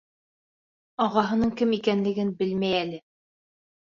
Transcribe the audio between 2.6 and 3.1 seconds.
әле.